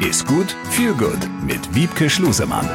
[0.00, 2.68] Ist gut, viel gut mit Wiebke Schlusemann.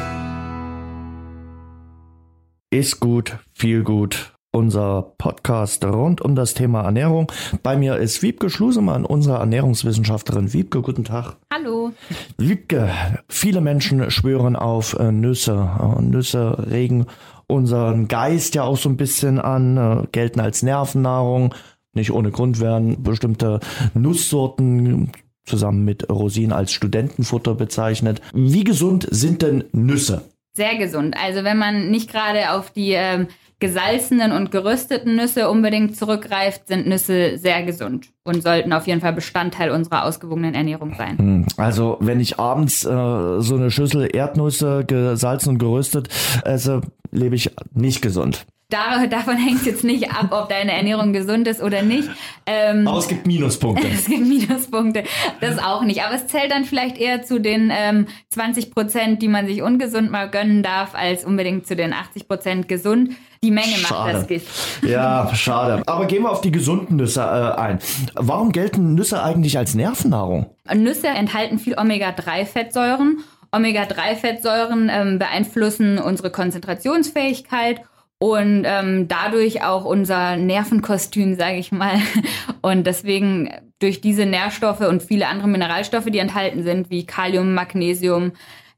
[2.70, 4.34] Ist gut, viel gut.
[4.52, 7.32] Unser Podcast rund um das Thema Ernährung.
[7.62, 10.52] Bei mir ist Wiebke Schlusemann, unsere Ernährungswissenschaftlerin.
[10.52, 11.36] Wiebke, guten Tag.
[11.50, 11.92] Hallo.
[12.36, 12.90] Wiebke,
[13.30, 15.70] viele Menschen schwören auf äh, Nüsse.
[15.80, 17.06] Äh, Nüsse regen
[17.46, 21.54] unseren Geist ja auch so ein bisschen an, äh, gelten als Nervennahrung.
[21.94, 23.60] Nicht ohne Grund werden bestimmte
[23.94, 25.10] Nusssorten
[25.44, 28.20] zusammen mit Rosinen als Studentenfutter bezeichnet.
[28.32, 30.22] Wie gesund sind denn Nüsse?
[30.56, 31.16] Sehr gesund.
[31.22, 33.26] Also wenn man nicht gerade auf die ähm,
[33.58, 39.12] gesalzenen und gerösteten Nüsse unbedingt zurückgreift, sind Nüsse sehr gesund und sollten auf jeden Fall
[39.12, 41.18] Bestandteil unserer ausgewogenen Ernährung sein.
[41.18, 42.88] Hm, also wenn ich abends äh,
[43.40, 46.08] so eine Schüssel Erdnüsse gesalzen und geröstet
[46.44, 48.46] esse, lebe ich nicht gesund.
[48.70, 52.08] Dar davon hängt es jetzt nicht ab, ob deine Ernährung gesund ist oder nicht.
[52.46, 53.86] Ähm, aber es gibt Minuspunkte.
[53.92, 55.04] es gibt Minuspunkte.
[55.40, 56.02] Das auch nicht.
[56.02, 60.10] Aber es zählt dann vielleicht eher zu den ähm, 20 Prozent, die man sich ungesund
[60.10, 63.10] mal gönnen darf, als unbedingt zu den 80 Prozent gesund.
[63.42, 64.12] Die Menge macht schade.
[64.12, 64.48] das Gift.
[64.82, 65.82] Ja, schade.
[65.84, 67.78] Aber gehen wir auf die gesunden Nüsse äh, ein.
[68.14, 70.46] Warum gelten Nüsse eigentlich als Nervennahrung?
[70.74, 73.18] Nüsse enthalten viel Omega-3-Fettsäuren.
[73.52, 77.82] Omega-3-Fettsäuren ähm, beeinflussen unsere Konzentrationsfähigkeit
[78.18, 81.98] und ähm, dadurch auch unser Nervenkostüm, sage ich mal.
[82.62, 88.32] Und deswegen durch diese Nährstoffe und viele andere Mineralstoffe, die enthalten sind, wie Kalium, Magnesium,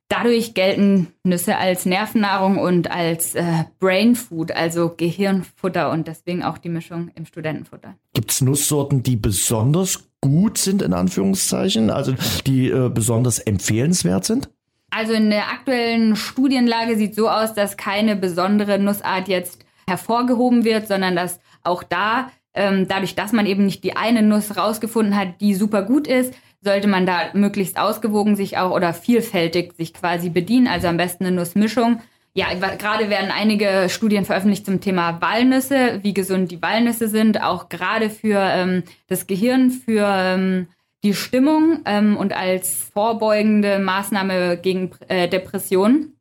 [0.08, 6.58] dadurch gelten Nüsse als Nervennahrung und als äh, Brain Food, also Gehirnfutter und deswegen auch
[6.58, 7.94] die Mischung im Studentenfutter.
[8.14, 12.14] Gibt es Nusssorten, die besonders gut sind, in Anführungszeichen, also
[12.46, 14.48] die äh, besonders empfehlenswert sind?
[14.90, 20.88] Also in der aktuellen Studienlage sieht so aus, dass keine besondere Nussart jetzt hervorgehoben wird,
[20.88, 25.40] sondern dass auch da, ähm, dadurch, dass man eben nicht die eine Nuss rausgefunden hat,
[25.40, 30.30] die super gut ist, sollte man da möglichst ausgewogen sich auch oder vielfältig sich quasi
[30.30, 30.66] bedienen.
[30.66, 32.00] Also am besten eine Nussmischung.
[32.34, 37.70] Ja, gerade werden einige Studien veröffentlicht zum Thema Walnüsse, wie gesund die Walnüsse sind, auch
[37.70, 40.68] gerade für ähm, das Gehirn, für ähm,
[41.06, 46.12] die Stimmung ähm, und als vorbeugende Maßnahme gegen äh, Depressionen.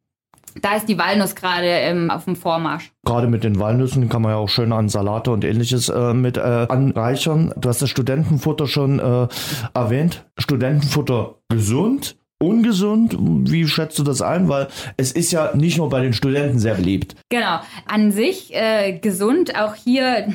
[0.62, 2.92] Da ist die Walnuss gerade ähm, auf dem Vormarsch.
[3.04, 6.38] Gerade mit den Walnüssen kann man ja auch schön an Salate und ähnliches äh, mit
[6.38, 7.52] äh, anreichern.
[7.58, 9.28] Du hast das Studentenfutter schon äh,
[9.74, 10.26] erwähnt.
[10.38, 13.18] Studentenfutter gesund, ungesund?
[13.20, 14.48] Wie schätzt du das ein?
[14.48, 17.16] Weil es ist ja nicht nur bei den Studenten sehr beliebt.
[17.30, 17.60] Genau.
[17.88, 19.58] An sich äh, gesund.
[19.60, 20.28] Auch hier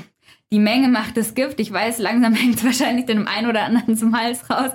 [0.53, 1.61] die Menge macht das Gift.
[1.61, 4.73] Ich weiß, langsam hängt es wahrscheinlich dem einen oder anderen zum Hals raus.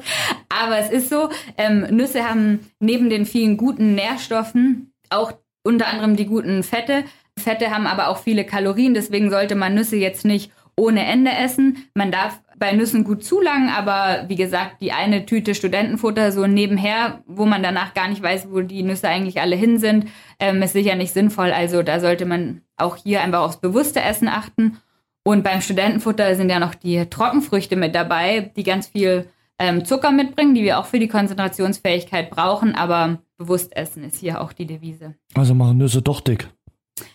[0.50, 6.16] Aber es ist so, ähm, Nüsse haben neben den vielen guten Nährstoffen auch unter anderem
[6.16, 7.04] die guten Fette.
[7.38, 11.88] Fette haben aber auch viele Kalorien, deswegen sollte man Nüsse jetzt nicht ohne Ende essen.
[11.94, 17.24] Man darf bei Nüssen gut zulangen, aber wie gesagt, die eine Tüte Studentenfutter so nebenher,
[17.26, 20.08] wo man danach gar nicht weiß, wo die Nüsse eigentlich alle hin sind,
[20.40, 21.52] ähm, ist sicher nicht sinnvoll.
[21.52, 24.78] Also da sollte man auch hier einfach aufs bewusste Essen achten.
[25.28, 29.28] Und beim Studentenfutter sind ja noch die Trockenfrüchte mit dabei, die ganz viel
[29.58, 32.76] ähm, Zucker mitbringen, die wir auch für die Konzentrationsfähigkeit brauchen.
[32.76, 35.16] Aber bewusst essen ist hier auch die Devise.
[35.34, 36.48] Also machen Nüsse doch dick.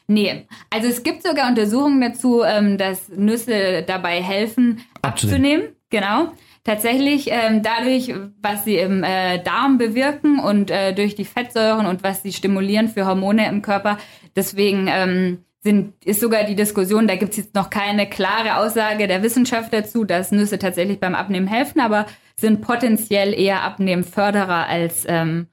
[0.09, 5.62] Nee, also es gibt sogar Untersuchungen dazu, ähm, dass Nüsse dabei helfen, abzunehmen.
[5.62, 5.69] abzunehmen.
[5.91, 6.32] Genau.
[6.65, 12.03] Tatsächlich ähm, dadurch, was sie im äh, Darm bewirken und äh, durch die Fettsäuren und
[12.03, 13.98] was sie stimulieren für Hormone im Körper.
[14.37, 19.06] Deswegen ähm, sind, ist sogar die Diskussion, da gibt es jetzt noch keine klare Aussage
[19.06, 22.06] der Wissenschaft dazu, dass Nüsse tatsächlich beim Abnehmen helfen, aber
[22.37, 25.48] sind potenziell eher Abnehmförderer als ähm,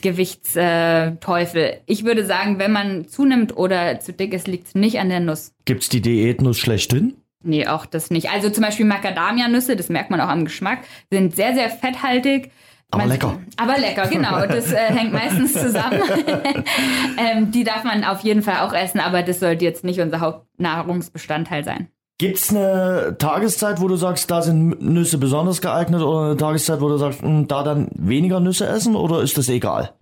[0.00, 1.80] Gewichtsteufel.
[1.86, 5.20] ich würde sagen, wenn man zunimmt oder zu dick ist, liegt es nicht an der
[5.20, 5.52] Nuss.
[5.64, 7.14] Gibt's die Diätnuss schlechthin?
[7.44, 8.30] Nee, auch das nicht.
[8.30, 10.80] Also zum Beispiel Macadamia-Nüsse, das merkt man auch am Geschmack,
[11.10, 12.50] sind sehr, sehr fetthaltig.
[12.92, 13.38] Aber lecker.
[13.56, 14.46] Aber lecker, genau.
[14.46, 16.00] Das äh, hängt meistens zusammen.
[17.18, 20.20] ähm, die darf man auf jeden Fall auch essen, aber das sollte jetzt nicht unser
[20.20, 21.88] Hauptnahrungsbestandteil sein.
[22.18, 26.82] Gibt es eine Tageszeit, wo du sagst, da sind Nüsse besonders geeignet oder eine Tageszeit,
[26.82, 29.94] wo du sagst, mh, hm, da dann weniger Nüsse essen oder ist das egal?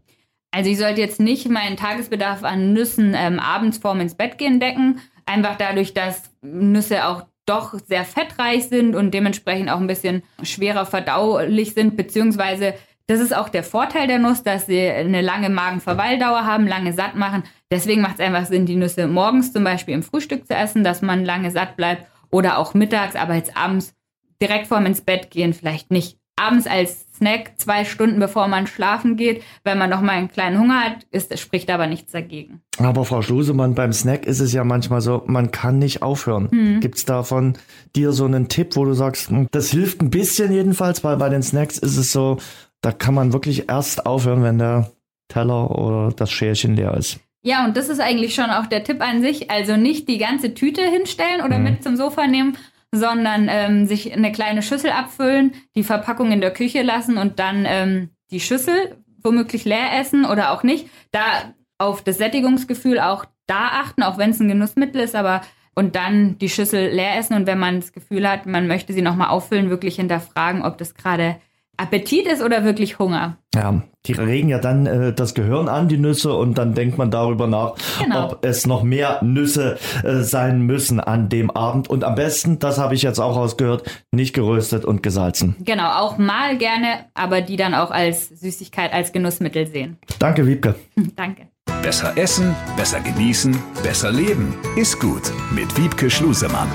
[0.51, 4.59] Also ich sollte jetzt nicht meinen Tagesbedarf an Nüssen ähm, abends vorm ins Bett gehen
[4.59, 4.99] decken.
[5.27, 10.87] Einfach dadurch, dass Nüsse auch doch sehr fettreich sind und dementsprechend auch ein bisschen schwerer
[10.87, 12.75] verdaulich sind, beziehungsweise
[13.09, 17.17] das ist auch der Vorteil der Nuss, dass sie eine lange Magenverweildauer haben, lange satt
[17.17, 17.43] machen.
[17.69, 21.03] Deswegen macht es einfach Sinn, die Nüsse morgens zum Beispiel im Frühstück zu essen, dass
[21.03, 23.95] man lange satt bleibt oder auch mittags, aber jetzt abends
[24.41, 29.17] direkt vorm ins Bett gehen vielleicht nicht abends als Snack zwei Stunden bevor man schlafen
[29.17, 32.63] geht, wenn man noch mal einen kleinen Hunger hat, ist, spricht aber nichts dagegen.
[32.79, 36.49] Aber Frau Schlusemann, beim Snack ist es ja manchmal so, man kann nicht aufhören.
[36.51, 36.81] Mhm.
[36.81, 37.59] Gibt es da von
[37.95, 41.29] dir so einen Tipp, wo du sagst, hm, das hilft ein bisschen jedenfalls, weil bei
[41.29, 42.39] den Snacks ist es so,
[42.81, 44.91] da kann man wirklich erst aufhören, wenn der
[45.29, 47.21] Teller oder das Schälchen leer ist.
[47.43, 49.51] Ja, und das ist eigentlich schon auch der Tipp an sich.
[49.51, 51.65] Also nicht die ganze Tüte hinstellen oder mhm.
[51.65, 52.57] mit zum Sofa nehmen,
[52.93, 57.65] sondern ähm, sich eine kleine Schüssel abfüllen, die Verpackung in der Küche lassen und dann
[57.67, 60.89] ähm, die Schüssel womöglich leer essen oder auch nicht.
[61.13, 65.43] Da auf das Sättigungsgefühl auch da achten, auch wenn es ein Genussmittel ist, aber
[65.75, 69.03] und dann die Schüssel leer essen und wenn man das Gefühl hat, man möchte sie
[69.03, 71.37] nochmal auffüllen, wirklich hinterfragen, ob das gerade
[71.81, 73.39] Appetit ist oder wirklich Hunger.
[73.55, 77.11] Ja, die regen ja dann äh, das Gehirn an, die Nüsse, und dann denkt man
[77.11, 78.27] darüber nach, genau.
[78.27, 81.89] ob es noch mehr Nüsse äh, sein müssen an dem Abend.
[81.89, 85.57] Und am besten, das habe ich jetzt auch rausgehört, nicht geröstet und gesalzen.
[85.61, 89.97] Genau, auch mal gerne, aber die dann auch als Süßigkeit, als Genussmittel sehen.
[90.19, 90.75] Danke, Wiebke.
[91.17, 91.49] Danke.
[91.83, 94.55] Besser essen, besser genießen, besser leben.
[94.77, 96.69] Ist gut mit Wiebke Schlusemann.